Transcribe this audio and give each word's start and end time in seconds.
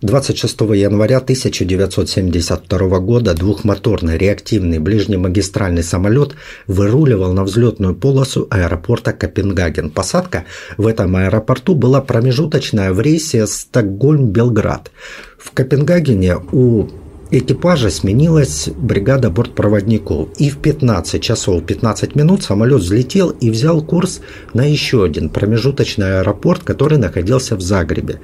26 0.00 0.60
января 0.76 1.16
1972 1.16 2.98
года 3.00 3.34
двухмоторный 3.34 4.16
реактивный 4.16 4.78
ближнемагистральный 4.78 5.82
самолет 5.82 6.34
выруливал 6.68 7.32
на 7.32 7.42
взлетную 7.42 7.96
полосу 7.96 8.46
аэропорта 8.50 9.12
Копенгаген. 9.12 9.90
Посадка 9.90 10.44
в 10.76 10.86
этом 10.86 11.16
аэропорту 11.16 11.74
была 11.74 12.00
промежуточная 12.00 12.92
в 12.92 13.00
рейсе 13.00 13.46
Стокгольм-Белград. 13.46 14.92
В 15.36 15.50
Копенгагене 15.50 16.36
у 16.52 16.88
экипажа 17.30 17.90
сменилась 17.90 18.68
бригада 18.76 19.30
бортпроводников, 19.30 20.28
и 20.38 20.50
в 20.50 20.58
15 20.58 21.22
часов 21.22 21.64
15 21.64 22.14
минут 22.14 22.42
самолет 22.42 22.80
взлетел 22.80 23.30
и 23.30 23.50
взял 23.50 23.82
курс 23.82 24.20
на 24.54 24.64
еще 24.64 25.04
один 25.04 25.28
промежуточный 25.28 26.20
аэропорт, 26.20 26.62
который 26.62 26.98
находился 26.98 27.56
в 27.56 27.60
Загребе. 27.60 28.20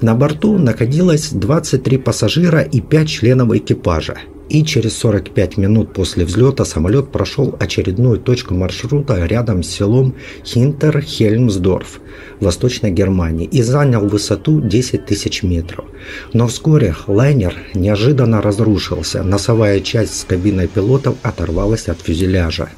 На 0.00 0.14
борту 0.14 0.58
находилось 0.58 1.30
23 1.30 1.98
пассажира 1.98 2.60
и 2.60 2.80
5 2.80 3.08
членов 3.08 3.52
экипажа 3.52 4.18
и 4.48 4.64
через 4.64 4.96
45 4.98 5.56
минут 5.56 5.92
после 5.92 6.24
взлета 6.24 6.64
самолет 6.64 7.10
прошел 7.10 7.54
очередную 7.58 8.18
точку 8.18 8.54
маршрута 8.54 9.24
рядом 9.26 9.62
с 9.62 9.70
селом 9.70 10.14
Хинтер-Хельмсдорф 10.44 12.00
Восточной 12.40 12.90
Германии 12.90 13.46
и 13.46 13.62
занял 13.62 14.06
высоту 14.06 14.60
10 14.60 15.06
тысяч 15.06 15.42
метров. 15.42 15.84
Но 16.32 16.46
вскоре 16.48 16.94
лайнер 17.06 17.54
неожиданно 17.74 18.40
разрушился, 18.40 19.22
носовая 19.22 19.80
часть 19.80 20.18
с 20.18 20.24
кабиной 20.24 20.68
пилотов 20.68 21.16
оторвалась 21.22 21.88
от 21.88 22.00
фюзеляжа. 22.00 22.68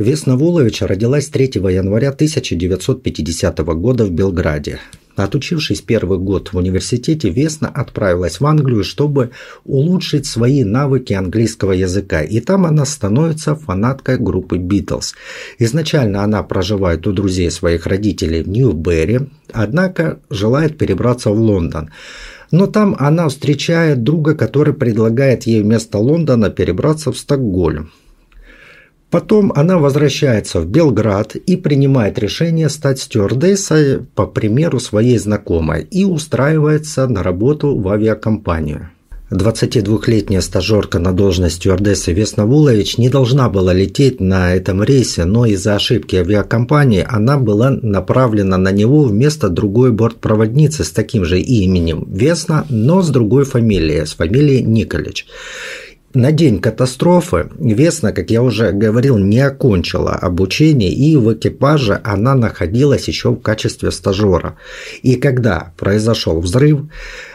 Весна 0.00 0.34
Воловича 0.34 0.86
родилась 0.86 1.28
3 1.28 1.50
января 1.56 2.08
1950 2.08 3.58
года 3.58 4.06
в 4.06 4.10
Белграде. 4.10 4.78
Отучившись 5.14 5.82
первый 5.82 6.16
год 6.16 6.54
в 6.54 6.56
университете, 6.56 7.28
Весна 7.28 7.68
отправилась 7.68 8.40
в 8.40 8.46
Англию, 8.46 8.82
чтобы 8.82 9.32
улучшить 9.66 10.24
свои 10.24 10.64
навыки 10.64 11.12
английского 11.12 11.72
языка. 11.72 12.22
И 12.22 12.40
там 12.40 12.64
она 12.64 12.86
становится 12.86 13.54
фанаткой 13.54 14.16
группы 14.16 14.56
Битлз. 14.56 15.12
Изначально 15.58 16.24
она 16.24 16.42
проживает 16.44 17.06
у 17.06 17.12
друзей 17.12 17.50
своих 17.50 17.86
родителей 17.86 18.42
в 18.42 18.48
Нью-Берри, 18.48 19.28
однако 19.52 20.20
желает 20.30 20.78
перебраться 20.78 21.28
в 21.28 21.38
Лондон. 21.38 21.90
Но 22.50 22.66
там 22.66 22.96
она 22.98 23.28
встречает 23.28 24.02
друга, 24.02 24.34
который 24.34 24.72
предлагает 24.72 25.42
ей 25.42 25.62
вместо 25.62 25.98
Лондона 25.98 26.48
перебраться 26.48 27.12
в 27.12 27.18
Стокгольм. 27.18 27.90
Потом 29.10 29.52
она 29.56 29.78
возвращается 29.78 30.60
в 30.60 30.66
Белград 30.66 31.34
и 31.34 31.56
принимает 31.56 32.18
решение 32.18 32.68
стать 32.68 33.00
стюардессой 33.00 34.00
по 34.14 34.26
примеру 34.26 34.78
своей 34.78 35.18
знакомой 35.18 35.82
и 35.90 36.04
устраивается 36.04 37.08
на 37.08 37.22
работу 37.22 37.76
в 37.76 37.88
авиакомпанию. 37.88 38.90
22-летняя 39.30 40.40
стажерка 40.40 40.98
на 40.98 41.12
должность 41.12 41.56
стюардессы 41.56 42.12
Весна 42.12 42.46
Вулович 42.46 42.98
не 42.98 43.08
должна 43.08 43.48
была 43.48 43.72
лететь 43.72 44.20
на 44.20 44.54
этом 44.54 44.82
рейсе, 44.82 45.24
но 45.24 45.46
из-за 45.46 45.76
ошибки 45.76 46.16
авиакомпании 46.16 47.06
она 47.08 47.38
была 47.38 47.70
направлена 47.70 48.58
на 48.58 48.72
него 48.72 49.04
вместо 49.04 49.48
другой 49.48 49.92
бортпроводницы 49.92 50.82
с 50.82 50.90
таким 50.90 51.24
же 51.24 51.40
именем 51.40 52.06
Весна, 52.08 52.66
но 52.68 53.02
с 53.02 53.10
другой 53.10 53.44
фамилией, 53.44 54.04
с 54.04 54.14
фамилией 54.14 54.64
Николич. 54.64 55.26
На 56.12 56.32
день 56.32 56.58
катастрофы 56.58 57.50
Весна, 57.56 58.10
как 58.10 58.32
я 58.32 58.42
уже 58.42 58.72
говорил, 58.72 59.16
не 59.16 59.38
окончила 59.38 60.10
обучение, 60.10 60.92
и 60.92 61.16
в 61.16 61.32
экипаже 61.34 62.00
она 62.02 62.34
находилась 62.34 63.06
еще 63.06 63.30
в 63.30 63.36
качестве 63.36 63.92
стажера. 63.92 64.56
И 65.02 65.14
когда 65.14 65.72
произошел 65.76 66.40
взрыв, 66.40 66.80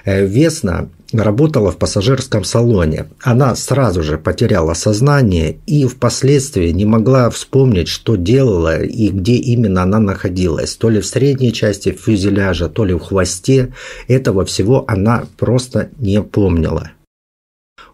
э, 0.04 0.26
Весна 0.26 0.90
работала 1.14 1.72
в 1.72 1.78
пассажирском 1.78 2.44
салоне. 2.44 3.06
Она 3.22 3.56
сразу 3.56 4.04
же 4.04 4.18
потеряла 4.18 4.74
сознание 4.74 5.56
и 5.66 5.86
впоследствии 5.86 6.72
не 6.72 6.84
могла 6.84 7.30
вспомнить, 7.30 7.88
что 7.88 8.18
делала 8.18 8.82
и 8.84 9.08
где 9.08 9.36
именно 9.36 9.84
она 9.84 10.00
находилась. 10.00 10.76
То 10.76 10.90
ли 10.90 11.00
в 11.00 11.06
средней 11.06 11.54
части 11.54 11.94
фюзеляжа, 11.94 12.68
то 12.68 12.84
ли 12.84 12.94
в 12.94 13.00
хвосте. 13.00 13.74
Этого 14.10 14.44
всего 14.44 14.84
она 14.86 15.24
просто 15.38 15.88
не 15.98 16.22
помнила. 16.22 16.92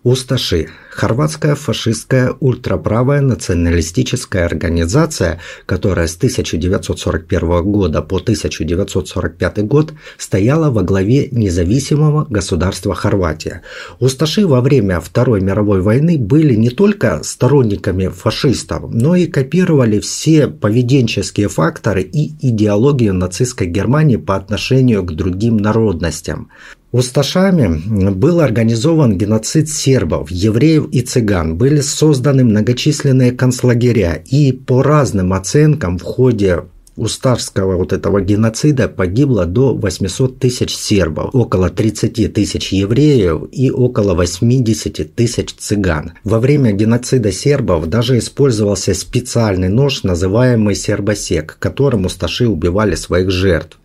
Усташи– 0.04 0.68
хорватская 0.90 1.54
фашистская 1.54 2.34
ультраправая 2.40 3.22
националистическая 3.22 4.46
организация, 4.46 5.40
которая 5.68 6.08
с 6.08 6.18
1941 6.18 7.62
года 7.62 8.02
по 8.02 8.18
1945 8.18 9.68
год 9.68 9.94
стояла 10.18 10.72
во 10.72 10.82
главе 10.82 11.30
независимого 11.30 12.26
государства 12.28 12.96
Хорватия. 12.96 13.62
Усташи 14.00 14.48
во 14.48 14.62
время 14.62 15.00
Второй 15.00 15.40
мировой 15.40 15.82
войны 15.82 16.18
были 16.18 16.56
не 16.56 16.72
только 16.72 17.22
сторонниками 17.24 18.08
фашистов, 18.08 18.92
но 18.92 19.16
и 19.16 19.28
копировали 19.28 20.00
все 20.00 20.48
поведенческие 20.48 21.48
факторы 21.48 22.02
и 22.02 22.34
идеологию 22.42 23.14
нацистской 23.14 23.68
Германии 23.68 24.18
по 24.18 24.36
отношению 24.36 25.04
к 25.04 25.12
другим 25.14 25.58
народностям. 25.58 26.50
Усташами 26.92 28.12
был 28.12 28.42
организован 28.42 29.18
геноцид 29.18 29.70
сербов, 29.70 30.30
евреев 30.30 30.90
и 30.92 31.02
цыган. 31.02 31.56
Были 31.56 31.80
созданы 31.80 32.44
многочисленные 32.44 33.32
концлагеря. 33.32 34.22
И 34.26 34.52
по 34.52 34.84
разным 34.84 35.32
оценкам 35.32 35.98
в 35.98 36.04
ходе 36.04 36.64
Усташского 36.98 37.78
вот 37.78 37.94
этого 37.94 38.22
геноцида 38.22 38.90
погибло 38.90 39.46
до 39.46 39.74
800 39.74 40.38
тысяч 40.40 40.76
сербов, 40.76 41.34
около 41.34 41.70
30 41.70 42.34
тысяч 42.34 42.74
евреев 42.74 43.44
и 43.52 43.72
около 43.72 44.14
80 44.14 45.16
тысяч 45.16 45.54
цыган. 45.58 46.12
Во 46.26 46.40
время 46.40 46.74
геноцида 46.74 47.32
сербов 47.32 47.88
даже 47.88 48.18
использовался 48.18 48.94
специальный 48.94 49.70
нож, 49.70 50.04
называемый 50.04 50.76
сербосек, 50.76 51.56
которым 51.60 52.06
усташи 52.06 52.48
убивали 52.48 52.96
своих 52.96 53.32
жертв. 53.32 53.80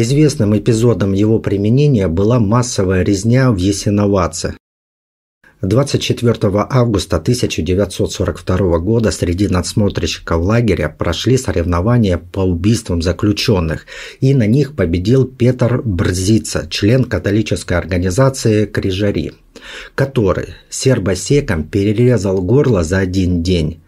Известным 0.00 0.56
эпизодом 0.56 1.12
его 1.12 1.40
применения 1.40 2.06
была 2.06 2.38
массовая 2.38 3.02
резня 3.02 3.50
в 3.50 3.56
Ясиноваце. 3.56 4.56
24 5.60 6.36
августа 6.70 7.16
1942 7.16 8.78
года 8.78 9.10
среди 9.10 9.48
надсмотрщиков 9.48 10.40
лагеря 10.40 10.88
прошли 10.88 11.36
соревнования 11.36 12.16
по 12.16 12.42
убийствам 12.44 13.02
заключенных, 13.02 13.86
и 14.20 14.34
на 14.34 14.46
них 14.46 14.76
победил 14.76 15.24
Петр 15.24 15.82
Брзица, 15.82 16.68
член 16.70 17.02
католической 17.02 17.76
организации 17.76 18.66
«Крижари», 18.66 19.32
который 19.96 20.54
сербосеком 20.70 21.64
перерезал 21.64 22.40
горло 22.40 22.84
за 22.84 22.98
один 22.98 23.42
день. 23.42 23.80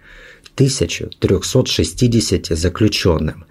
1360 0.54 2.46
заключенным. 2.56 3.44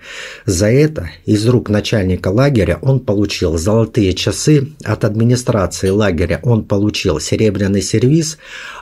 За 0.46 0.68
это 0.68 1.10
из 1.26 1.48
рук 1.48 1.70
начальника 1.70 2.30
лагеря 2.30 2.80
он 2.82 3.00
получил 3.00 3.58
золотые 3.58 4.14
часы, 4.14 4.70
от 4.84 5.06
администрации 5.06 5.90
лагеря 5.90 6.40
он 6.44 6.66
получил 6.66 7.20
серебряный 7.20 7.82
сервиз, 7.82 8.38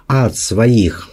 а 0.08 0.26
от 0.26 0.38
своих 0.38 1.10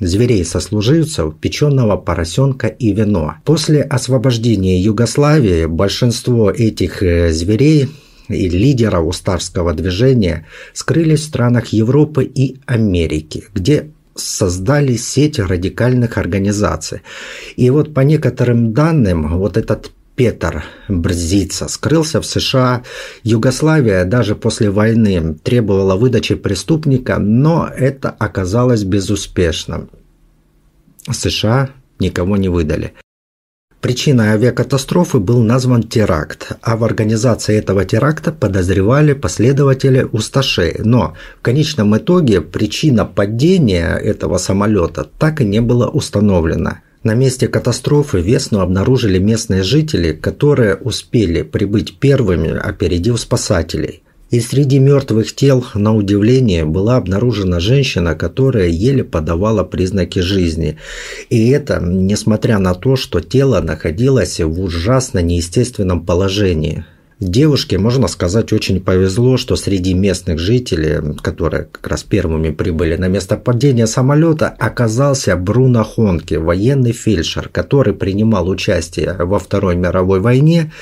зверей-сослуживцев, 0.00 1.34
печеного 1.40 1.96
поросенка 1.96 2.66
и 2.66 2.92
вино. 2.92 3.34
После 3.44 3.82
освобождения 3.82 4.80
Югославии 4.80 5.66
большинство 5.66 6.50
этих 6.50 7.02
э, 7.02 7.32
зверей 7.32 7.88
и 8.28 8.48
лидеров 8.48 9.06
устарского 9.06 9.72
движения 9.74 10.46
скрылись 10.72 11.20
в 11.20 11.24
странах 11.24 11.68
Европы 11.68 12.24
и 12.24 12.58
Америки, 12.66 13.44
где 13.54 13.90
создали 14.14 14.96
сеть 14.96 15.38
радикальных 15.38 16.18
организаций. 16.18 17.00
И 17.56 17.70
вот 17.70 17.94
по 17.94 18.00
некоторым 18.00 18.72
данным, 18.72 19.38
вот 19.38 19.56
этот 19.56 19.92
Петр 20.14 20.64
Брзица 20.88 21.68
скрылся 21.68 22.20
в 22.20 22.26
США. 22.26 22.82
Югославия 23.22 24.04
даже 24.04 24.36
после 24.36 24.70
войны 24.70 25.34
требовала 25.42 25.96
выдачи 25.96 26.34
преступника, 26.34 27.18
но 27.18 27.68
это 27.74 28.10
оказалось 28.10 28.84
безуспешным. 28.84 29.88
США 31.10 31.70
никого 31.98 32.36
не 32.36 32.48
выдали. 32.48 32.92
Причиной 33.82 34.28
авиакатастрофы 34.28 35.18
был 35.18 35.42
назван 35.42 35.82
теракт, 35.82 36.52
а 36.62 36.76
в 36.76 36.84
организации 36.84 37.56
этого 37.56 37.84
теракта 37.84 38.30
подозревали 38.30 39.12
последователи 39.12 40.06
Усташей. 40.12 40.76
Но 40.84 41.14
в 41.40 41.42
конечном 41.42 41.96
итоге 41.96 42.40
причина 42.42 43.04
падения 43.04 43.96
этого 43.96 44.38
самолета 44.38 45.08
так 45.18 45.40
и 45.40 45.44
не 45.44 45.60
была 45.60 45.88
установлена. 45.88 46.82
На 47.02 47.14
месте 47.14 47.48
катастрофы 47.48 48.20
Весну 48.20 48.60
обнаружили 48.60 49.18
местные 49.18 49.64
жители, 49.64 50.12
которые 50.12 50.76
успели 50.76 51.42
прибыть 51.42 51.98
первыми, 51.98 52.56
опередив 52.56 53.18
спасателей. 53.18 54.04
И 54.32 54.40
среди 54.40 54.78
мертвых 54.78 55.34
тел, 55.34 55.62
на 55.74 55.94
удивление, 55.94 56.64
была 56.64 56.96
обнаружена 56.96 57.60
женщина, 57.60 58.14
которая 58.14 58.68
еле 58.68 59.04
подавала 59.04 59.62
признаки 59.62 60.20
жизни. 60.20 60.78
И 61.28 61.50
это 61.50 61.80
несмотря 61.82 62.58
на 62.58 62.74
то, 62.74 62.96
что 62.96 63.20
тело 63.20 63.60
находилось 63.60 64.40
в 64.40 64.58
ужасно 64.58 65.18
неестественном 65.18 66.06
положении. 66.06 66.86
Девушке, 67.20 67.78
можно 67.78 68.08
сказать, 68.08 68.52
очень 68.54 68.80
повезло, 68.80 69.36
что 69.36 69.54
среди 69.54 69.92
местных 69.92 70.38
жителей, 70.40 71.14
которые 71.22 71.68
как 71.70 71.86
раз 71.86 72.02
первыми 72.02 72.50
прибыли 72.50 72.96
на 72.96 73.08
место 73.08 73.36
падения 73.36 73.86
самолета, 73.86 74.48
оказался 74.58 75.36
Бруно 75.36 75.84
Хонке, 75.84 76.38
военный 76.38 76.92
фельдшер, 76.92 77.48
который 77.48 77.92
принимал 77.94 78.48
участие 78.48 79.14
во 79.20 79.38
Второй 79.38 79.76
мировой 79.76 80.18
войне, 80.20 80.72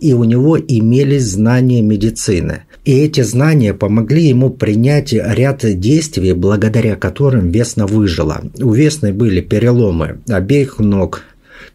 и 0.00 0.12
у 0.12 0.24
него 0.24 0.58
имелись 0.58 1.24
знания 1.24 1.80
медицины. 1.80 2.64
И 2.88 3.00
эти 3.00 3.20
знания 3.20 3.74
помогли 3.74 4.22
ему 4.28 4.48
принять 4.48 5.12
ряд 5.12 5.58
действий, 5.78 6.32
благодаря 6.32 6.96
которым 6.96 7.50
Весна 7.50 7.86
выжила. 7.86 8.40
У 8.58 8.72
Весны 8.72 9.12
были 9.12 9.42
переломы 9.42 10.20
обеих 10.26 10.78
ног, 10.78 11.24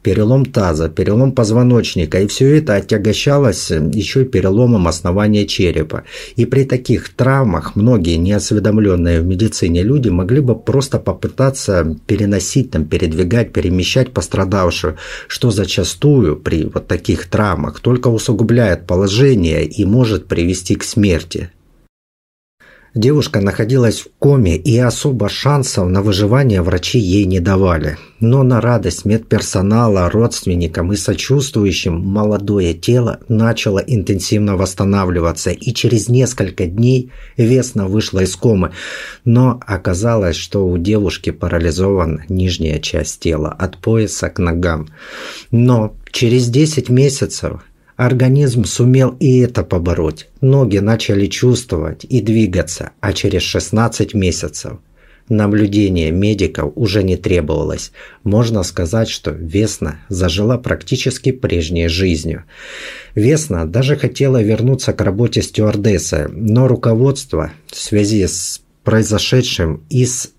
перелом 0.02 0.46
таза, 0.46 0.90
перелом 0.90 1.32
позвоночника, 1.32 2.20
и 2.20 2.28
все 2.28 2.58
это 2.58 2.76
отягощалось 2.76 3.72
еще 3.72 4.24
и 4.24 4.26
переломом 4.26 4.88
основания 4.88 5.46
черепа. 5.46 6.04
И 6.36 6.46
при 6.46 6.64
таких 6.64 7.10
травмах 7.10 7.76
многие 7.76 8.16
неосведомленные 8.16 9.22
в 9.22 9.26
медицине 9.26 9.84
люди 9.84 10.10
могли 10.10 10.40
бы 10.40 10.56
просто 10.56 11.00
попытаться 11.00 11.98
переносить, 12.08 12.72
там, 12.72 12.86
передвигать, 12.86 13.54
перемещать 13.54 14.12
пострадавшую, 14.12 14.98
что 15.28 15.52
зачастую 15.52 16.38
при 16.38 16.66
вот 16.66 16.88
таких 16.88 17.28
травмах 17.28 17.80
только 17.80 18.08
усугубляет 18.08 18.88
положение 18.88 19.66
и 19.66 19.86
может 19.86 20.28
привести 20.28 20.76
к 20.76 20.84
смерти. 20.84 21.50
Девушка 22.96 23.42
находилась 23.42 24.02
в 24.02 24.08
коме, 24.20 24.56
и 24.56 24.78
особо 24.78 25.28
шансов 25.28 25.90
на 25.90 26.04
выживание 26.04 26.62
врачи 26.62 27.00
ей 27.00 27.26
не 27.26 27.40
давали. 27.40 27.98
Но 28.20 28.44
на 28.44 28.62
радость 28.62 29.04
медперсонала, 29.04 30.12
родственникам 30.12 30.94
и 30.94 30.96
сочувствующим 30.96 32.00
молодое 32.00 32.76
тело 32.76 33.20
начало 33.28 33.80
интенсивно 33.80 34.58
восстанавливаться, 34.58 35.50
и 35.50 35.74
через 35.74 36.08
несколько 36.08 36.68
дней 36.68 37.12
Весна 37.36 37.88
вышла 37.88 38.20
из 38.20 38.36
комы. 38.36 38.74
Но 39.26 39.60
оказалось, 39.66 40.36
что 40.36 40.68
у 40.68 40.78
девушки 40.78 41.32
парализована 41.32 42.24
нижняя 42.30 42.80
часть 42.80 43.20
тела, 43.22 43.50
от 43.58 43.80
пояса 43.80 44.30
к 44.30 44.38
ногам. 44.38 44.88
Но 45.50 45.96
через 46.12 46.48
10 46.48 46.90
месяцев 46.90 47.64
Организм 47.96 48.66
сумел 48.66 49.16
и 49.20 49.40
это 49.40 49.64
побороть. 49.64 50.28
Ноги 50.42 50.80
начали 50.80 51.28
чувствовать 51.28 52.06
и 52.06 52.22
двигаться, 52.22 52.92
а 53.00 53.14
через 53.14 53.44
16 53.44 54.14
месяцев 54.14 54.80
наблюдение 55.30 56.12
медиков 56.12 56.72
уже 56.76 57.04
не 57.04 57.18
требовалось. 57.18 57.92
Можно 58.24 58.64
сказать, 58.64 59.10
что 59.10 59.32
Весна 59.32 60.00
зажила 60.10 60.58
практически 60.58 61.32
прежней 61.32 61.88
жизнью. 61.88 62.44
Весна 63.16 63.66
даже 63.66 63.96
хотела 63.96 64.42
вернуться 64.42 64.94
к 64.94 65.02
работе 65.02 65.42
стюардессы, 65.42 66.30
но 66.32 66.68
руководство 66.68 67.52
в 67.68 67.78
связи 67.78 68.26
с 68.28 68.62
произошедшим 68.84 69.84
и 69.90 70.06
с 70.06 70.34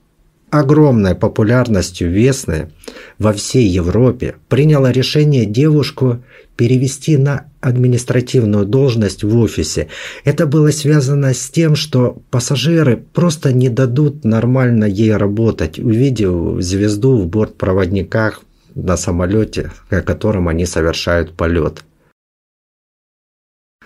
огромной 0.58 1.16
популярностью 1.16 2.10
Весны 2.10 2.70
во 3.18 3.32
всей 3.32 3.66
Европе 3.66 4.36
приняло 4.48 4.92
решение 4.92 5.46
девушку 5.46 6.22
перевести 6.56 7.16
на 7.16 7.46
административную 7.60 8.64
должность 8.64 9.24
в 9.24 9.36
офисе. 9.36 9.88
Это 10.22 10.46
было 10.46 10.70
связано 10.70 11.34
с 11.34 11.50
тем, 11.50 11.74
что 11.74 12.22
пассажиры 12.30 12.96
просто 12.96 13.52
не 13.52 13.68
дадут 13.68 14.24
нормально 14.24 14.84
ей 14.84 15.16
работать, 15.16 15.80
увидев 15.80 16.62
звезду 16.62 17.16
в 17.16 17.26
бортпроводниках 17.26 18.42
на 18.76 18.96
самолете, 18.96 19.72
на 19.90 20.02
котором 20.02 20.46
они 20.46 20.66
совершают 20.66 21.32
полет. 21.32 21.82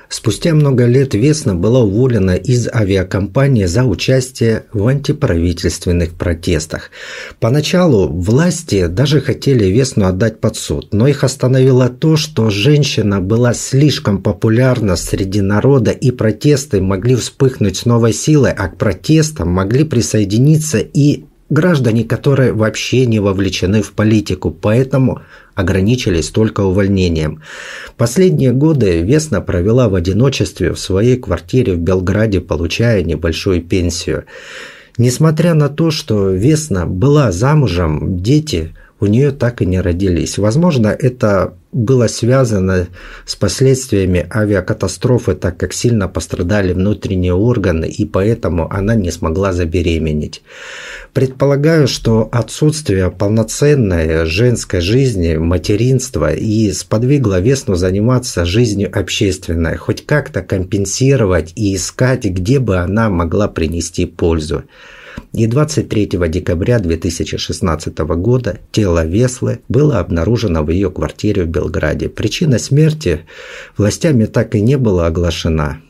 Спустя 0.09 0.55
много 0.55 0.87
лет 0.87 1.13
Весна 1.13 1.55
была 1.55 1.81
уволена 1.81 2.35
из 2.35 2.67
авиакомпании 2.67 3.67
за 3.67 3.85
участие 3.85 4.65
в 4.73 4.87
антиправительственных 4.87 6.15
протестах. 6.15 6.91
Поначалу 7.41 8.09
власти 8.09 8.87
даже 8.87 9.21
хотели 9.21 9.67
Весну 9.67 10.07
отдать 10.07 10.41
под 10.41 10.57
суд, 10.57 10.95
но 10.95 11.07
их 11.07 11.25
остановило 11.25 11.91
то, 11.91 12.17
что 12.17 12.49
женщина 12.49 13.21
была 13.21 13.53
слишком 13.53 14.23
популярна 14.23 14.97
среди 14.97 15.43
народа 15.43 15.91
и 15.91 16.11
протесты 16.11 16.81
могли 16.81 17.15
вспыхнуть 17.15 17.77
с 17.77 17.85
новой 17.85 18.15
силой, 18.15 18.53
а 18.53 18.69
к 18.69 18.79
протестам 18.79 19.51
могли 19.51 19.85
присоединиться 19.85 20.79
и 20.79 21.25
граждане, 21.51 22.05
которые 22.05 22.53
вообще 22.53 23.07
не 23.07 23.21
вовлечены 23.21 23.83
в 23.83 23.93
политику, 23.93 24.51
поэтому 24.51 25.23
ограничились 25.55 26.31
только 26.31 26.61
увольнением. 26.61 27.43
Последние 27.97 28.53
годы 28.53 29.03
Весна 29.03 29.41
провела 29.41 29.89
в 29.89 29.95
одиночестве 29.95 30.73
в 30.73 30.79
своей 30.79 31.17
квартире 31.17 31.75
в 31.75 31.79
Белграде, 31.79 32.41
получая 32.41 33.03
небольшую 33.03 33.63
пенсию. 33.63 34.25
Несмотря 34.99 35.55
на 35.55 35.69
то, 35.69 35.91
что 35.91 36.31
Весна 36.31 36.87
была 36.87 37.33
замужем, 37.33 38.21
дети 38.21 38.75
у 39.01 39.07
нее 39.07 39.31
так 39.31 39.63
и 39.63 39.67
не 39.67 39.81
родились. 39.81 40.39
Возможно, 40.39 40.89
это 40.89 41.55
было 41.71 42.07
связано 42.07 42.89
с 43.27 43.37
последствиями 43.37 44.27
авиакатастрофы, 44.35 45.35
так 45.35 45.59
как 45.59 45.73
сильно 45.73 46.09
пострадали 46.09 46.73
внутренние 46.73 47.35
органы, 47.35 47.87
и 47.87 48.07
поэтому 48.07 48.73
она 48.73 48.95
не 48.95 49.11
смогла 49.11 49.53
забеременеть. 49.53 50.43
Предполагаю, 51.13 51.87
что 51.87 52.29
отсутствие 52.33 53.11
полноценной 53.11 54.25
женской 54.25 54.81
жизни, 54.81 55.37
материнства 55.37 56.33
и 56.33 56.73
сподвигло 56.73 57.41
Весну 57.41 57.75
заниматься 57.75 58.45
жизнью 58.45 58.91
общественной, 58.93 59.77
хоть 59.77 60.07
как-то 60.07 60.43
компенсировать 60.43 61.53
и 61.55 61.75
искать, 61.77 62.25
где 62.25 62.59
бы 62.59 62.79
она 62.79 63.11
могла 63.11 63.47
принести 63.49 64.07
пользу. 64.07 64.65
И 65.33 65.47
23 65.47 66.07
декабря 66.29 66.79
2016 66.79 67.99
года 67.99 68.59
тело 68.73 69.05
Веслы 69.07 69.61
было 69.69 69.99
обнаружено 69.99 70.63
в 70.63 70.71
ее 70.71 70.91
квартире 70.91 71.45
в 71.45 71.49
Белграде. 71.49 72.09
Причина 72.09 72.59
смерти 72.59 73.27
властями 73.77 74.27
так 74.27 74.55
и 74.55 74.61
не 74.61 74.77
была 74.77 75.07
оглашена. 75.07 75.81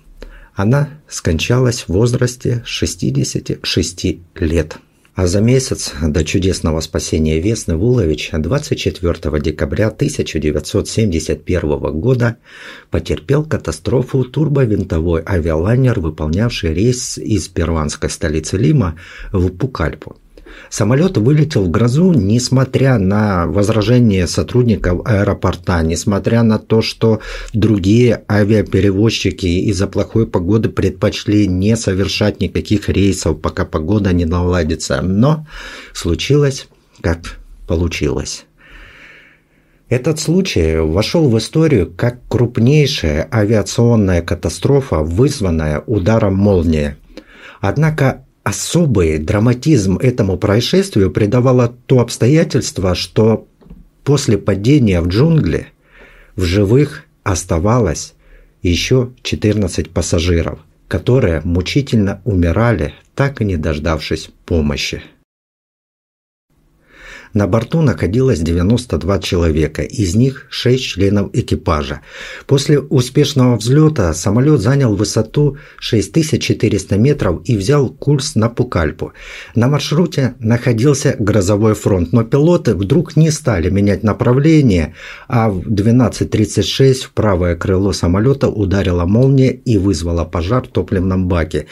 Она 0.55 0.89
скончалась 1.09 1.83
в 1.83 1.91
возрасте 1.91 2.63
66 2.65 4.07
лет. 4.35 4.79
А 5.19 5.27
за 5.27 5.41
месяц 5.41 5.95
до 6.01 6.25
чудесного 6.25 6.79
спасения 6.79 7.41
Весны 7.41 7.75
Вулович 7.75 8.31
24 8.33 9.41
декабря 9.41 9.89
1971 9.89 11.99
года 11.99 12.37
потерпел 12.89 13.45
катастрофу 13.45 14.23
турбовинтовой 14.23 15.25
авиалайнер, 15.27 15.99
выполнявший 15.99 16.73
рейс 16.73 17.19
из 17.19 17.49
перуанской 17.49 18.11
столицы 18.11 18.59
Лима 18.59 18.95
в 19.33 19.51
Пукальпу. 19.51 20.15
Самолет 20.71 21.17
вылетел 21.17 21.65
в 21.65 21.71
грозу, 21.71 22.13
несмотря 22.13 22.99
на 22.99 23.47
возражения 23.47 24.27
сотрудников 24.27 25.01
аэропорта, 25.05 25.83
несмотря 25.83 26.43
на 26.43 26.59
то, 26.59 26.83
что 26.83 27.21
другие 27.53 28.23
авиаперевозчики 28.31 29.47
из-за 29.47 29.87
плохой 29.87 30.27
погоды 30.27 30.69
предпочли 30.69 31.47
не 31.47 31.77
совершать 31.77 32.41
никаких 32.41 32.89
рейсов, 32.89 33.41
пока 33.41 33.65
погода 33.65 34.13
не 34.13 34.25
наладится. 34.25 35.01
Но 35.03 35.47
случилось, 35.95 36.69
как 37.01 37.39
получилось. 37.67 38.45
Этот 39.89 40.21
случай 40.21 40.77
вошел 40.77 41.31
в 41.31 41.39
историю 41.39 41.91
как 41.97 42.21
крупнейшая 42.29 43.27
авиационная 43.33 44.21
катастрофа, 44.21 44.99
вызванная 44.99 45.83
ударом 45.87 46.35
молнии. 46.35 46.97
Однако 47.61 48.27
особый 48.49 49.19
драматизм 49.19 49.99
этому 49.99 50.39
происшествию 50.39 51.11
придавало 51.11 51.75
то 51.87 52.01
обстоятельство, 52.01 52.95
что 52.95 53.47
после 54.05 54.39
падения 54.39 55.03
в 55.03 55.09
джунгли 55.09 55.67
в 56.35 56.45
живых 56.45 57.05
оставалось 57.25 58.15
еще 58.63 59.11
14 59.23 59.91
пассажиров, 59.91 60.61
которые 60.89 61.43
мучительно 61.45 62.23
умирали, 62.25 62.95
так 63.15 63.43
и 63.43 63.45
не 63.45 63.59
дождавшись 63.59 64.31
помощи. 64.47 65.03
На 67.35 67.47
борту 67.47 67.83
находилось 67.83 68.41
92 68.41 69.19
человека, 69.19 69.83
из 69.83 70.15
них 70.15 70.47
6 70.51 70.83
членов 70.83 71.31
экипажа. 71.33 72.01
После 72.47 72.81
успешного 72.81 73.57
взлета 73.57 74.15
самолет 74.15 74.61
занял 74.61 74.95
высоту 74.95 75.59
6400 75.79 76.97
метров 76.97 77.41
и 77.45 77.57
взял 77.57 77.89
курс 77.89 78.35
на 78.35 78.49
Пукальпу. 78.49 79.13
На 79.55 79.69
маршруте 79.69 80.35
находился 80.39 81.17
грозовой 81.19 81.75
фронт, 81.75 82.13
но 82.13 82.25
пилоты 82.25 82.75
вдруг 82.75 83.17
не 83.17 83.31
стали 83.31 83.71
менять 83.71 84.03
направление, 84.03 84.95
а 85.29 85.51
в 85.51 85.61
12.36 85.69 86.95
в 87.05 87.11
правое 87.13 87.57
крыло 87.57 87.93
самолета 87.93 88.49
ударила 88.49 89.05
молния 89.05 89.53
и 89.53 89.79
вызвала 89.79 90.25
пожар 90.25 90.65
в 90.65 90.69
топливном 90.69 91.29
баке. 91.29 91.67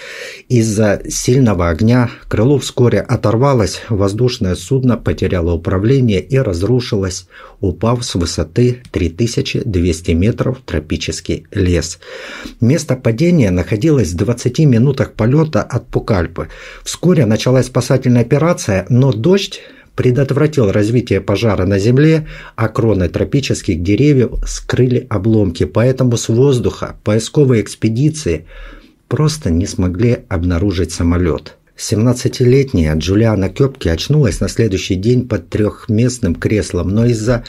Из-за 0.48 1.00
сильного 1.08 1.68
огня 1.68 2.10
крыло 2.28 2.58
вскоре 2.58 3.00
оторвалось, 3.00 3.82
воздушное 3.88 4.54
судно 4.54 4.96
потеряло 4.96 5.45
управление 5.52 6.20
и 6.20 6.38
разрушилось, 6.38 7.26
упав 7.60 8.04
с 8.04 8.14
высоты 8.14 8.82
3200 8.90 10.10
метров 10.12 10.58
в 10.58 10.62
тропический 10.62 11.46
лес. 11.52 11.98
Место 12.60 12.96
падения 12.96 13.50
находилось 13.50 14.12
в 14.12 14.16
20 14.16 14.58
минутах 14.60 15.12
полета 15.12 15.62
от 15.62 15.88
Пукальпы. 15.88 16.48
Вскоре 16.84 17.26
началась 17.26 17.66
спасательная 17.66 18.22
операция, 18.22 18.86
но 18.88 19.12
дождь 19.12 19.60
предотвратил 19.96 20.70
развитие 20.70 21.20
пожара 21.20 21.64
на 21.64 21.78
земле, 21.78 22.28
а 22.54 22.68
кроны 22.68 23.08
тропических 23.08 23.82
деревьев 23.82 24.32
скрыли 24.46 25.06
обломки, 25.08 25.64
поэтому 25.64 26.16
с 26.16 26.28
воздуха 26.28 26.96
поисковые 27.02 27.62
экспедиции 27.62 28.46
просто 29.08 29.50
не 29.50 29.66
смогли 29.66 30.18
обнаружить 30.28 30.92
самолет. 30.92 31.56
17-летняя 31.76 32.94
Джулиана 32.96 33.50
Кёпки 33.50 33.88
очнулась 33.88 34.40
на 34.40 34.48
следующий 34.48 34.94
день 34.94 35.28
под 35.28 35.50
трехместным 35.50 36.34
креслом, 36.34 36.88
но 36.88 37.06
из-за 37.06 37.44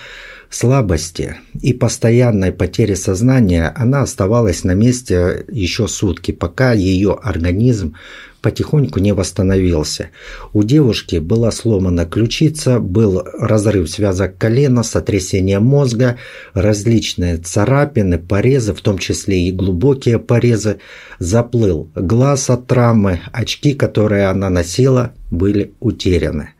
слабости 0.49 1.35
и 1.61 1.73
постоянной 1.73 2.51
потери 2.51 2.93
сознания 2.93 3.73
она 3.75 4.01
оставалась 4.01 4.63
на 4.63 4.73
месте 4.73 5.45
еще 5.49 5.87
сутки, 5.87 6.31
пока 6.31 6.73
ее 6.73 7.17
организм 7.21 7.95
потихоньку 8.41 8.99
не 8.99 9.13
восстановился. 9.13 10.09
У 10.53 10.63
девушки 10.63 11.17
была 11.17 11.51
сломана 11.51 12.05
ключица, 12.05 12.79
был 12.79 13.23
разрыв 13.37 13.89
связок 13.89 14.37
колена, 14.37 14.83
сотрясение 14.83 15.59
мозга, 15.59 16.17
различные 16.53 17.37
царапины, 17.37 18.19
порезы, 18.19 18.73
в 18.73 18.81
том 18.81 18.99
числе 18.99 19.47
и 19.47 19.51
глубокие 19.51 20.19
порезы. 20.19 20.79
Заплыл 21.19 21.89
глаз 21.95 22.49
от 22.49 22.67
травмы, 22.67 23.19
очки, 23.33 23.73
которые 23.73 24.27
она 24.27 24.49
носила, 24.49 25.13
были 25.29 25.73
утеряны. 25.79 26.51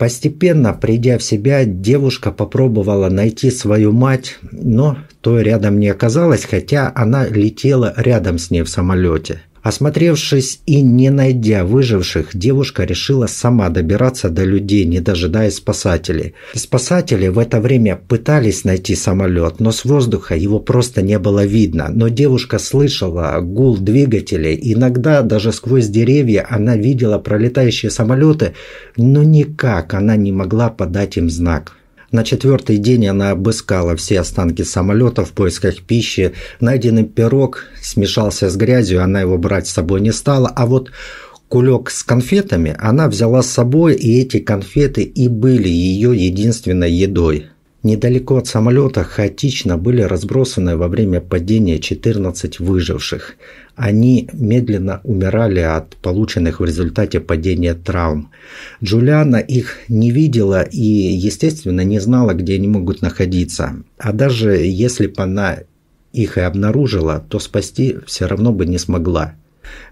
Постепенно, 0.00 0.72
придя 0.72 1.18
в 1.18 1.22
себя, 1.22 1.66
девушка 1.66 2.32
попробовала 2.32 3.10
найти 3.10 3.50
свою 3.50 3.92
мать, 3.92 4.38
но 4.50 4.96
той 5.20 5.42
рядом 5.42 5.78
не 5.78 5.88
оказалось, 5.88 6.46
хотя 6.46 6.90
она 6.94 7.26
летела 7.26 7.92
рядом 7.98 8.38
с 8.38 8.50
ней 8.50 8.62
в 8.62 8.70
самолете. 8.70 9.42
Осмотревшись 9.62 10.60
и 10.64 10.80
не 10.80 11.10
найдя 11.10 11.64
выживших, 11.64 12.30
девушка 12.34 12.84
решила 12.84 13.26
сама 13.26 13.68
добираться 13.68 14.30
до 14.30 14.44
людей, 14.44 14.86
не 14.86 15.00
дожидаясь 15.00 15.56
спасателей. 15.56 16.34
Спасатели 16.54 17.28
в 17.28 17.38
это 17.38 17.60
время 17.60 17.96
пытались 17.96 18.64
найти 18.64 18.94
самолет, 18.94 19.60
но 19.60 19.70
с 19.70 19.84
воздуха 19.84 20.34
его 20.34 20.60
просто 20.60 21.02
не 21.02 21.18
было 21.18 21.44
видно. 21.44 21.88
Но 21.90 22.08
девушка 22.08 22.58
слышала 22.58 23.38
гул 23.40 23.76
двигателей, 23.76 24.58
иногда 24.62 25.20
даже 25.20 25.52
сквозь 25.52 25.88
деревья 25.88 26.46
она 26.48 26.76
видела 26.76 27.18
пролетающие 27.18 27.90
самолеты, 27.90 28.54
но 28.96 29.22
никак 29.22 29.92
она 29.92 30.16
не 30.16 30.32
могла 30.32 30.70
подать 30.70 31.18
им 31.18 31.28
знак. 31.28 31.76
На 32.12 32.24
четвертый 32.24 32.78
день 32.78 33.06
она 33.06 33.30
обыскала 33.30 33.94
все 33.94 34.18
останки 34.18 34.62
самолета 34.62 35.24
в 35.24 35.30
поисках 35.30 35.80
пищи. 35.82 36.32
Найденный 36.58 37.04
пирог 37.04 37.66
смешался 37.80 38.50
с 38.50 38.56
грязью, 38.56 39.02
она 39.04 39.20
его 39.20 39.38
брать 39.38 39.68
с 39.68 39.72
собой 39.72 40.00
не 40.00 40.12
стала. 40.12 40.48
А 40.48 40.66
вот 40.66 40.90
кулек 41.48 41.88
с 41.88 42.02
конфетами 42.02 42.74
она 42.80 43.08
взяла 43.08 43.42
с 43.42 43.50
собой, 43.50 43.94
и 43.94 44.20
эти 44.20 44.40
конфеты 44.40 45.02
и 45.02 45.28
были 45.28 45.68
ее 45.68 46.16
единственной 46.16 46.90
едой. 46.90 47.46
Недалеко 47.82 48.36
от 48.36 48.46
самолета 48.46 49.04
хаотично 49.04 49.78
были 49.78 50.02
разбросаны 50.02 50.76
во 50.76 50.86
время 50.88 51.22
падения 51.22 51.78
14 51.78 52.60
выживших. 52.60 53.36
Они 53.74 54.28
медленно 54.34 55.00
умирали 55.02 55.60
от 55.60 55.96
полученных 55.96 56.60
в 56.60 56.64
результате 56.64 57.20
падения 57.20 57.72
травм. 57.72 58.30
Джулиана 58.84 59.36
их 59.36 59.78
не 59.88 60.10
видела 60.10 60.60
и, 60.60 60.78
естественно, 60.78 61.80
не 61.80 62.00
знала, 62.00 62.34
где 62.34 62.56
они 62.56 62.68
могут 62.68 63.00
находиться. 63.00 63.76
А 63.96 64.12
даже 64.12 64.56
если 64.58 65.06
бы 65.06 65.22
она 65.22 65.60
их 66.12 66.36
и 66.36 66.42
обнаружила, 66.42 67.24
то 67.30 67.38
спасти 67.38 67.96
все 68.06 68.26
равно 68.26 68.52
бы 68.52 68.66
не 68.66 68.76
смогла. 68.76 69.36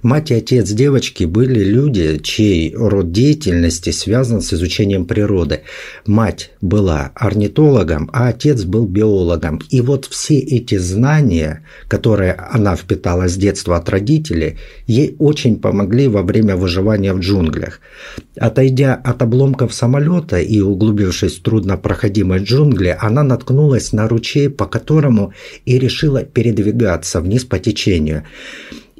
Мать 0.03 0.31
и 0.31 0.35
отец 0.35 0.71
девочки 0.71 1.25
были 1.25 1.65
люди, 1.65 2.19
чей 2.23 2.75
род 2.75 3.11
деятельности 3.13 3.91
связан 3.91 4.41
с 4.41 4.53
изучением 4.53 5.07
природы. 5.07 5.63
Мать 6.07 6.53
была 6.61 7.13
орнитологом, 7.15 8.09
а 8.13 8.29
отец 8.29 8.65
был 8.65 8.87
биологом. 8.87 9.61
И 9.71 9.81
вот 9.81 10.07
все 10.07 10.39
эти 10.39 10.77
знания, 10.77 11.65
которые 11.89 12.33
она 12.33 12.77
впитала 12.77 13.29
с 13.29 13.37
детства 13.37 13.77
от 13.77 13.89
родителей, 13.89 14.59
ей 14.87 15.17
очень 15.19 15.57
помогли 15.57 16.09
во 16.09 16.23
время 16.23 16.57
выживания 16.57 17.13
в 17.13 17.21
джунглях. 17.21 17.81
Отойдя 18.37 18.95
от 18.95 19.21
обломков 19.23 19.75
самолета 19.75 20.39
и 20.39 20.61
углубившись 20.61 21.39
в 21.39 21.43
труднопроходимые 21.43 22.43
джунгли, 22.43 22.97
она 23.01 23.25
наткнулась 23.25 23.93
на 23.93 24.07
ручей, 24.09 24.49
по 24.49 24.67
которому 24.67 25.33
и 25.65 25.79
решила 25.79 26.23
передвигаться 26.23 27.21
вниз 27.21 27.45
по 27.45 27.59
течению 27.59 28.25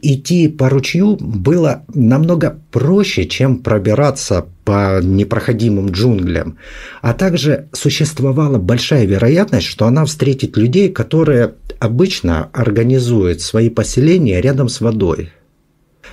идти 0.01 0.49
по 0.49 0.69
ручью 0.69 1.17
было 1.17 1.85
намного 1.93 2.59
проще, 2.71 3.27
чем 3.27 3.59
пробираться 3.59 4.47
по 4.65 5.01
непроходимым 5.03 5.91
джунглям. 5.91 6.59
А 7.03 7.15
также 7.15 7.69
существовала 7.73 8.59
большая 8.59 9.07
вероятность, 9.07 9.67
что 9.67 9.87
она 9.87 10.05
встретит 10.05 10.57
людей, 10.57 10.91
которые 10.91 11.55
обычно 11.79 12.51
организуют 12.53 13.41
свои 13.41 13.71
поселения 13.71 14.41
рядом 14.41 14.69
с 14.69 14.81
водой. 14.81 15.31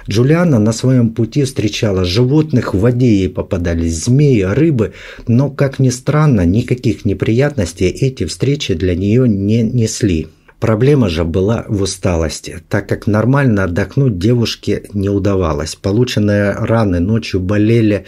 Джулиана 0.10 0.60
на 0.60 0.72
своем 0.72 1.10
пути 1.10 1.44
встречала 1.44 2.06
животных, 2.06 2.74
в 2.74 2.80
воде 2.80 3.08
ей 3.08 3.30
попадались 3.30 4.04
змеи, 4.04 4.42
рыбы, 4.42 4.94
но, 5.28 5.50
как 5.50 5.80
ни 5.80 5.90
странно, 5.90 6.46
никаких 6.46 7.06
неприятностей 7.06 7.88
эти 7.88 8.26
встречи 8.26 8.74
для 8.74 8.96
нее 8.96 9.28
не 9.28 9.64
несли. 9.64 10.28
Проблема 10.60 11.10
же 11.10 11.24
была 11.24 11.66
в 11.68 11.82
усталости, 11.82 12.64
так 12.70 12.88
как 12.88 13.08
нормально 13.08 13.66
отдохнуть 13.66 14.18
девушке 14.18 14.84
не 14.94 15.10
удавалось. 15.10 15.76
Полученные 15.76 16.54
раны 16.54 17.00
ночью 17.00 17.40
болели, 17.40 18.06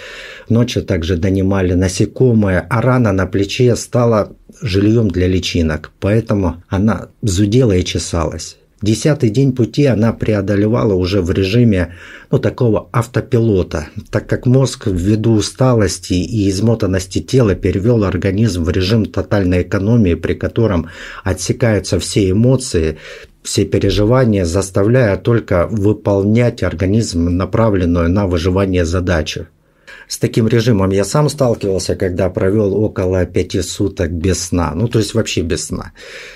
ночью 0.49 0.83
также 0.83 1.17
донимали 1.17 1.73
насекомые, 1.73 2.65
а 2.69 2.81
рана 2.81 3.11
на 3.11 3.27
плече 3.27 3.75
стала 3.75 4.35
жильем 4.61 5.09
для 5.09 5.27
личинок, 5.27 5.91
поэтому 5.99 6.63
она 6.69 7.09
зудела 7.21 7.73
и 7.73 7.83
чесалась. 7.83 8.57
Десятый 8.81 9.31
день 9.31 9.55
пути 9.55 9.85
она 9.85 10.13
преодолевала 10.13 10.93
уже 10.93 11.21
в 11.21 11.31
режиме 11.31 11.95
ну, 12.29 12.37
такого 12.37 12.89
автопилота, 12.91 13.87
так 14.11 14.27
как 14.27 14.45
мозг 14.45 14.85
ввиду 14.85 15.33
усталости 15.33 16.13
и 16.13 16.47
измотанности 16.49 17.19
тела 17.19 17.55
перевел 17.55 18.03
организм 18.03 18.63
в 18.63 18.69
режим 18.69 19.07
тотальной 19.07 19.63
экономии, 19.63 20.13
при 20.13 20.35
котором 20.35 20.89
отсекаются 21.23 21.99
все 21.99 22.29
эмоции, 22.29 22.99
все 23.41 23.65
переживания, 23.65 24.45
заставляя 24.45 25.17
только 25.17 25.67
выполнять 25.71 26.61
организм 26.61 27.29
направленную 27.29 28.11
на 28.11 28.27
выживание 28.27 28.85
задачу. 28.85 29.47
С 30.07 30.19
таким 30.19 30.47
режимом 30.47 30.91
я 30.91 31.03
сам 31.03 31.29
сталкивался, 31.29 31.95
когда 31.95 32.29
провел 32.29 32.73
около 32.81 33.25
пяти 33.25 33.61
суток 33.61 34.11
без 34.11 34.39
сна. 34.39 34.71
Ну, 34.73 34.87
то 34.87 34.99
есть 34.99 35.13
вообще 35.13 35.41
без 35.41 35.65
сна. 35.65 35.91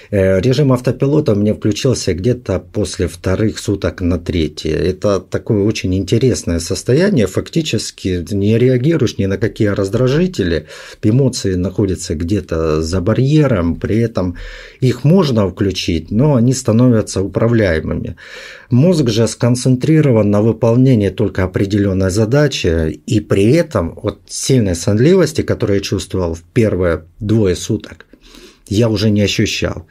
Э, 0.09 0.41
режим 0.41 0.73
автопилота 0.73 1.35
меня 1.35 1.53
включился 1.53 2.13
где-то 2.13 2.59
после 2.59 3.07
вторых 3.07 3.59
суток 3.59 4.01
на 4.01 4.19
третье. 4.19 4.75
Это 4.75 5.21
такое 5.21 5.63
очень 5.63 5.95
интересное 5.95 6.59
состояние. 6.59 7.27
Фактически 7.27 8.25
не 8.31 8.57
реагируешь 8.57 9.17
ни 9.17 9.25
на 9.25 9.37
какие 9.37 9.69
раздражители. 9.69 10.67
Эмоции 11.01 11.55
находятся 11.55 12.15
где-то 12.15 12.81
за 12.81 12.99
барьером. 12.99 13.75
При 13.75 13.99
этом 13.99 14.35
их 14.81 15.05
можно 15.05 15.47
включить, 15.47 16.11
но 16.11 16.35
они 16.35 16.53
становятся 16.53 17.21
управляемыми. 17.21 18.17
Мозг 18.69 19.09
же 19.09 19.27
сконцентрирован 19.27 20.29
на 20.29 20.41
выполнении 20.41 21.09
только 21.09 21.43
определенной 21.43 22.09
задачи, 22.09 23.01
и 23.05 23.19
при 23.21 23.51
этом 23.53 23.60
от 23.63 24.19
сильной 24.27 24.75
сонливости, 24.75 25.41
которую 25.41 25.77
я 25.77 25.83
чувствовал 25.83 26.33
в 26.33 26.41
первые 26.41 27.05
двое 27.19 27.55
суток, 27.55 28.05
я 28.71 28.87
уже 28.87 29.09
не 29.09 29.21
ощущал. 29.21 29.85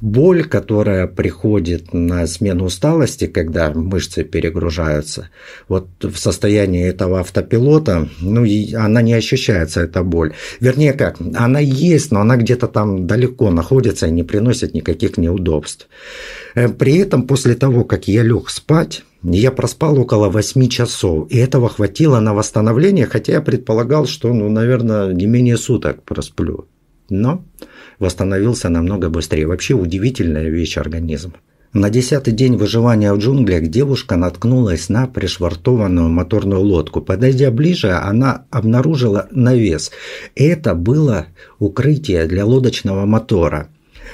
Боль, 0.00 0.44
которая 0.44 1.06
приходит 1.06 1.94
на 1.94 2.26
смену 2.26 2.66
усталости, 2.66 3.26
когда 3.26 3.70
мышцы 3.70 4.22
перегружаются, 4.22 5.30
вот 5.66 5.88
в 6.02 6.16
состоянии 6.16 6.86
этого 6.86 7.20
автопилота, 7.20 8.08
ну, 8.20 8.44
она 8.76 9.02
не 9.02 9.14
ощущается, 9.14 9.80
эта 9.80 10.02
боль. 10.02 10.34
Вернее, 10.60 10.92
как, 10.92 11.16
она 11.34 11.58
есть, 11.58 12.12
но 12.12 12.20
она 12.20 12.36
где-то 12.36 12.68
там 12.68 13.06
далеко 13.06 13.50
находится 13.50 14.06
и 14.06 14.12
не 14.12 14.22
приносит 14.22 14.74
никаких 14.74 15.16
неудобств. 15.16 15.88
Э, 16.54 16.68
при 16.68 16.98
этом, 16.98 17.26
после 17.26 17.54
того, 17.54 17.84
как 17.84 18.08
я 18.08 18.22
лег 18.22 18.50
спать, 18.50 19.04
я 19.32 19.52
проспал 19.52 19.98
около 19.98 20.28
8 20.28 20.68
часов, 20.68 21.30
и 21.30 21.38
этого 21.38 21.68
хватило 21.68 22.20
на 22.20 22.34
восстановление, 22.34 23.06
хотя 23.06 23.32
я 23.32 23.40
предполагал, 23.40 24.06
что, 24.06 24.32
ну, 24.32 24.48
наверное, 24.48 25.12
не 25.12 25.26
менее 25.26 25.56
суток 25.56 26.02
просплю. 26.02 26.66
Но 27.10 27.44
восстановился 27.98 28.68
намного 28.68 29.08
быстрее. 29.08 29.46
Вообще 29.46 29.74
удивительная 29.74 30.48
вещь 30.48 30.76
организм. 30.76 31.34
На 31.74 31.90
десятый 31.90 32.32
день 32.32 32.56
выживания 32.56 33.12
в 33.12 33.18
джунглях 33.18 33.66
девушка 33.66 34.16
наткнулась 34.16 34.88
на 34.88 35.06
пришвартованную 35.06 36.08
моторную 36.08 36.62
лодку. 36.62 37.02
Подойдя 37.02 37.50
ближе, 37.50 37.90
она 37.92 38.46
обнаружила 38.50 39.28
навес. 39.30 39.90
Это 40.34 40.74
было 40.74 41.26
укрытие 41.58 42.26
для 42.26 42.46
лодочного 42.46 43.04
мотора. 43.04 43.68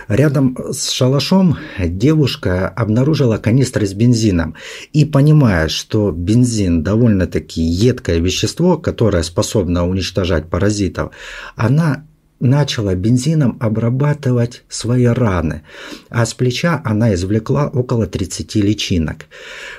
Рядом 0.08 0.56
с 0.70 0.90
шалашом 0.90 1.56
девушка 1.78 2.68
обнаружила 2.68 3.38
канистры 3.38 3.86
с 3.86 3.94
бензином 3.94 4.54
и, 4.92 5.04
понимая, 5.04 5.68
что 5.68 6.10
бензин 6.10 6.82
довольно-таки 6.82 7.62
едкое 7.62 8.18
вещество, 8.18 8.76
которое 8.76 9.22
способно 9.22 9.88
уничтожать 9.88 10.50
паразитов, 10.50 11.12
она 11.56 12.04
начала 12.44 12.94
бензином 12.94 13.56
обрабатывать 13.60 14.62
свои 14.68 15.06
раны, 15.06 15.62
а 16.10 16.24
с 16.24 16.34
плеча 16.34 16.80
она 16.84 17.14
извлекла 17.14 17.68
около 17.68 18.06
30 18.06 18.54
личинок. 18.56 19.26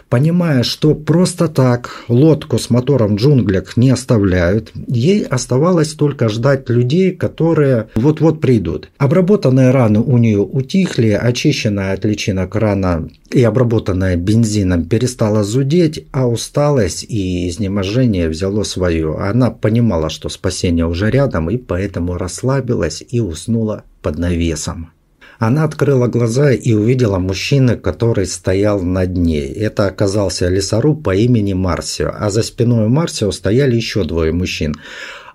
Понимая, 0.09 0.63
что 0.63 0.93
просто 0.95 1.47
так 1.47 2.03
лодку 2.07 2.57
с 2.57 2.69
мотором 2.69 3.15
в 3.15 3.77
не 3.77 3.89
оставляют, 3.89 4.71
ей 4.87 5.23
оставалось 5.23 5.93
только 5.93 6.29
ждать 6.29 6.69
людей, 6.69 7.11
которые 7.11 7.89
вот-вот 7.95 8.41
придут. 8.41 8.89
Обработанные 8.97 9.71
раны 9.71 9.99
у 9.99 10.17
нее 10.17 10.39
утихли, 10.39 11.09
очищенная 11.09 11.93
от 11.93 12.05
личинок 12.05 12.55
рана 12.55 13.07
и 13.31 13.43
обработанная 13.43 14.15
бензином 14.15 14.85
перестала 14.85 15.43
зудеть, 15.43 16.05
а 16.11 16.27
усталость 16.27 17.03
и 17.03 17.49
изнеможение 17.49 18.29
взяло 18.29 18.63
свое. 18.63 19.17
Она 19.17 19.51
понимала, 19.51 20.09
что 20.09 20.29
спасение 20.29 20.85
уже 20.85 21.09
рядом, 21.09 21.49
и 21.49 21.57
поэтому 21.57 22.17
расслабилась 22.55 23.03
и 23.07 23.19
уснула 23.19 23.83
под 24.01 24.17
навесом. 24.17 24.91
Она 25.37 25.65
открыла 25.65 26.07
глаза 26.07 26.51
и 26.51 26.73
увидела 26.73 27.19
мужчину, 27.19 27.77
который 27.77 28.25
стоял 28.25 28.81
над 28.81 29.17
ней. 29.17 29.51
Это 29.51 29.87
оказался 29.87 30.47
лесоруб 30.47 31.03
по 31.03 31.13
имени 31.13 31.53
Марсио, 31.53 32.11
а 32.17 32.29
за 32.29 32.41
спиной 32.41 32.87
Марсио 32.87 33.31
стояли 33.31 33.75
еще 33.75 34.05
двое 34.05 34.31
мужчин. 34.31 34.75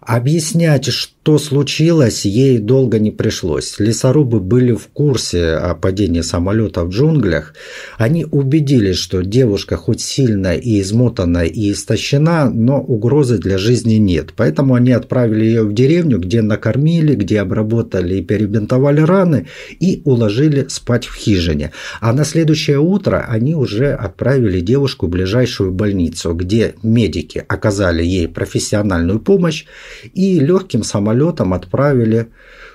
Объяснять, 0.00 0.86
что 0.86 1.36
случилось, 1.36 2.24
ей 2.24 2.58
долго 2.58 2.98
не 2.98 3.10
пришлось. 3.10 3.78
Лесорубы 3.78 4.40
были 4.40 4.72
в 4.72 4.86
курсе 4.86 5.50
о 5.52 5.74
падении 5.74 6.22
самолета 6.22 6.84
в 6.84 6.88
джунглях. 6.88 7.54
Они 7.98 8.24
убедились, 8.24 8.96
что 8.96 9.22
девушка 9.22 9.76
хоть 9.76 10.00
сильно 10.00 10.56
и 10.56 10.80
измотана 10.80 11.44
и 11.44 11.72
истощена, 11.72 12.48
но 12.48 12.80
угрозы 12.80 13.36
для 13.36 13.58
жизни 13.58 13.94
нет. 13.96 14.32
Поэтому 14.36 14.74
они 14.74 14.92
отправили 14.92 15.44
ее 15.44 15.64
в 15.64 15.74
деревню, 15.74 16.18
где 16.18 16.40
накормили, 16.40 17.14
где 17.14 17.40
обработали 17.40 18.16
и 18.16 18.22
перебинтовали 18.22 19.02
раны 19.02 19.48
и 19.80 20.00
уложили 20.06 20.66
спать 20.68 21.04
в 21.04 21.14
хижине. 21.14 21.72
А 22.00 22.14
на 22.14 22.24
следующее 22.24 22.78
утро 22.78 23.26
они 23.28 23.54
уже 23.54 23.92
отправили 23.92 24.60
девушку 24.60 25.08
в 25.08 25.10
ближайшую 25.10 25.72
больницу, 25.72 26.32
где 26.32 26.74
медики 26.82 27.44
оказали 27.46 28.02
ей 28.02 28.28
профессиональную 28.28 29.20
помощь 29.20 29.66
и 30.14 30.40
легким 30.40 30.82
самолетом 30.82 31.54
отправили 31.54 32.28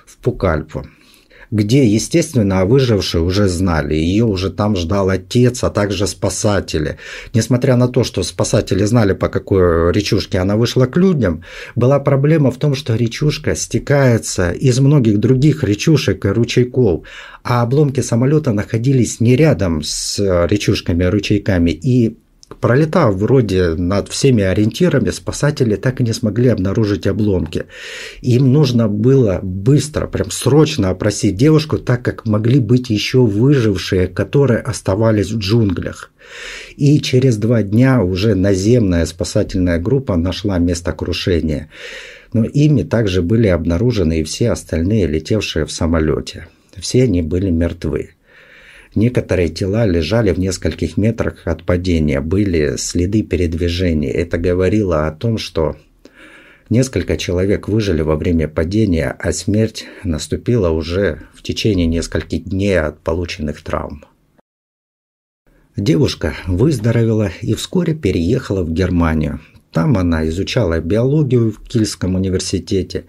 в 0.06 0.16
Пукальпу 0.18 0.86
где, 1.50 1.86
естественно, 1.86 2.64
выжившие 2.64 3.22
уже 3.22 3.48
знали. 3.48 3.94
Ее 3.94 4.24
уже 4.24 4.50
там 4.50 4.76
ждал 4.76 5.10
отец, 5.10 5.62
а 5.64 5.70
также 5.70 6.06
спасатели. 6.06 6.98
Несмотря 7.34 7.76
на 7.76 7.88
то, 7.88 8.04
что 8.04 8.22
спасатели 8.22 8.84
знали, 8.84 9.12
по 9.12 9.28
какой 9.28 9.92
речушке 9.92 10.38
она 10.38 10.56
вышла 10.56 10.86
к 10.86 10.96
людям, 10.96 11.44
была 11.74 12.00
проблема 12.00 12.50
в 12.50 12.58
том, 12.58 12.74
что 12.74 12.94
речушка 12.94 13.54
стекается 13.54 14.52
из 14.52 14.78
многих 14.80 15.18
других 15.18 15.64
речушек 15.64 16.24
и 16.24 16.28
ручейков, 16.28 17.06
а 17.42 17.62
обломки 17.62 18.00
самолета 18.00 18.52
находились 18.52 19.20
не 19.20 19.36
рядом 19.36 19.82
с 19.82 20.18
речушками 20.46 21.04
и 21.04 21.08
ручейками, 21.08 21.70
и 21.70 22.16
Пролетав 22.60 23.16
вроде 23.16 23.74
над 23.74 24.08
всеми 24.08 24.42
ориентирами, 24.42 25.10
спасатели 25.10 25.76
так 25.76 26.00
и 26.00 26.04
не 26.04 26.12
смогли 26.12 26.48
обнаружить 26.48 27.06
обломки. 27.06 27.64
Им 28.22 28.52
нужно 28.52 28.88
было 28.88 29.40
быстро, 29.42 30.06
прям 30.06 30.30
срочно 30.30 30.90
опросить 30.90 31.36
девушку, 31.36 31.78
так 31.78 32.02
как 32.02 32.26
могли 32.26 32.60
быть 32.60 32.90
еще 32.90 33.18
выжившие, 33.18 34.06
которые 34.06 34.60
оставались 34.60 35.30
в 35.30 35.38
джунглях. 35.38 36.10
И 36.76 37.00
через 37.00 37.36
два 37.36 37.62
дня 37.62 38.02
уже 38.02 38.34
наземная 38.34 39.06
спасательная 39.06 39.78
группа 39.78 40.16
нашла 40.16 40.58
место 40.58 40.92
крушения. 40.92 41.68
Но 42.32 42.44
ими 42.44 42.82
также 42.82 43.22
были 43.22 43.46
обнаружены 43.46 44.20
и 44.20 44.24
все 44.24 44.50
остальные, 44.50 45.06
летевшие 45.06 45.64
в 45.64 45.72
самолете. 45.72 46.48
Все 46.76 47.04
они 47.04 47.22
были 47.22 47.50
мертвы. 47.50 48.15
Некоторые 48.96 49.50
тела 49.50 49.84
лежали 49.84 50.32
в 50.32 50.38
нескольких 50.38 50.96
метрах 50.96 51.42
от 51.44 51.64
падения, 51.64 52.22
были 52.22 52.76
следы 52.78 53.22
передвижения. 53.22 54.10
Это 54.10 54.38
говорило 54.38 55.06
о 55.06 55.12
том, 55.12 55.36
что 55.36 55.76
несколько 56.70 57.18
человек 57.18 57.68
выжили 57.68 58.00
во 58.00 58.16
время 58.16 58.48
падения, 58.48 59.14
а 59.18 59.32
смерть 59.32 59.84
наступила 60.02 60.70
уже 60.70 61.20
в 61.34 61.42
течение 61.42 61.86
нескольких 61.86 62.44
дней 62.44 62.80
от 62.80 62.98
полученных 63.00 63.60
травм. 63.60 64.06
Девушка 65.76 66.32
выздоровела 66.46 67.30
и 67.42 67.52
вскоре 67.52 67.94
переехала 67.94 68.64
в 68.64 68.72
Германию. 68.72 69.40
Там 69.72 69.98
она 69.98 70.26
изучала 70.28 70.80
биологию 70.80 71.52
в 71.52 71.68
Кильском 71.68 72.14
университете, 72.14 73.04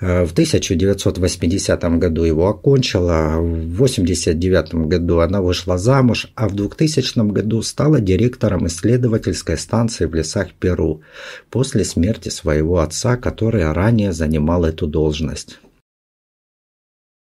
в 0.00 0.32
1980 0.32 1.82
году 1.98 2.24
его 2.24 2.48
окончила, 2.48 3.36
в 3.38 3.82
1989 3.82 4.74
году 4.88 5.20
она 5.20 5.40
вышла 5.40 5.78
замуж, 5.78 6.28
а 6.34 6.48
в 6.48 6.54
2000 6.54 7.30
году 7.32 7.62
стала 7.62 8.00
директором 8.00 8.66
исследовательской 8.66 9.56
станции 9.56 10.06
в 10.06 10.14
лесах 10.14 10.52
Перу 10.52 11.02
после 11.50 11.84
смерти 11.84 12.28
своего 12.28 12.80
отца, 12.80 13.16
который 13.16 13.70
ранее 13.72 14.12
занимал 14.12 14.64
эту 14.64 14.86
должность. 14.86 15.58